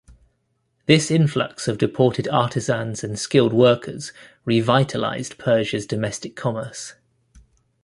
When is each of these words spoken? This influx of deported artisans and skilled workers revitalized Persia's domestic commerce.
This 0.87 1.11
influx 1.11 1.67
of 1.67 1.77
deported 1.77 2.27
artisans 2.27 3.03
and 3.03 3.19
skilled 3.19 3.53
workers 3.53 4.11
revitalized 4.47 5.37
Persia's 5.37 5.85
domestic 5.85 6.35
commerce. 6.35 6.95